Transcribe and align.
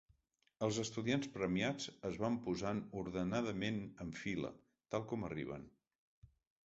Els 0.67 0.77
estudiants 0.83 1.27
premiats 1.35 1.85
es 2.09 2.17
van 2.25 2.39
posant 2.47 2.81
ordenadament 3.03 3.77
en 4.07 4.15
fila, 4.25 4.51
tal 4.97 5.07
com 5.13 5.29
arriben. 5.29 5.69